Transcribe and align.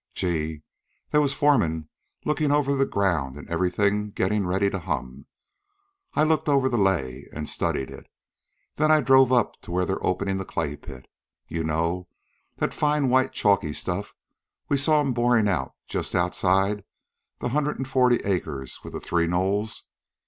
Gee! 0.15 0.63
They 1.11 1.19
was 1.19 1.35
foremen 1.35 1.87
lookin' 2.25 2.51
over 2.51 2.73
the 2.73 2.87
ground 2.87 3.37
an' 3.37 3.45
everything 3.47 4.09
gettin' 4.09 4.47
ready 4.47 4.67
to 4.67 4.79
hum. 4.79 5.27
I 6.15 6.23
looked 6.23 6.49
over 6.49 6.67
the 6.69 6.77
lay 6.79 7.27
an' 7.31 7.45
studied 7.45 7.91
it. 7.91 8.07
Then 8.77 8.89
I 8.89 9.01
drove 9.01 9.31
up 9.31 9.61
to 9.61 9.69
where 9.69 9.85
they're 9.85 10.03
openin' 10.03 10.39
the 10.39 10.43
clay 10.43 10.75
pit 10.75 11.07
you 11.47 11.63
know, 11.63 12.07
that 12.57 12.73
fine, 12.73 13.09
white 13.09 13.31
chalky 13.31 13.73
stuff 13.73 14.15
we 14.69 14.75
saw 14.77 15.01
'em 15.01 15.13
borin' 15.13 15.47
out 15.47 15.75
just 15.85 16.15
outside 16.15 16.83
the 17.37 17.49
hundred 17.49 17.77
an' 17.77 17.85
forty 17.85 18.17
acres 18.25 18.79
with 18.83 18.93
the 18.93 18.99
three 18.99 19.27
knolls. 19.27 19.83